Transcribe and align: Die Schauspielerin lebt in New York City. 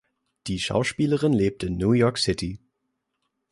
Die 0.47 0.57
Schauspielerin 0.57 1.31
lebt 1.31 1.61
in 1.61 1.77
New 1.77 1.91
York 1.91 2.17
City. 2.17 2.59